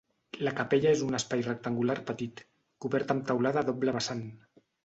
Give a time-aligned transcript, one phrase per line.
[0.45, 2.43] La capella és un espai rectangular petit,
[2.87, 4.29] cobert amb teulada a doble vessant.